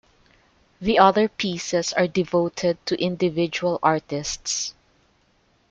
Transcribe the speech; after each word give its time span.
The 0.81 0.97
other 0.97 1.27
pieces 1.29 1.93
are 1.93 2.07
devoted 2.07 2.83
to 2.87 2.99
individual 2.99 3.77
artists. 3.83 4.73